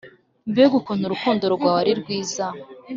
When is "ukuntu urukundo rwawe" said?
0.79-1.77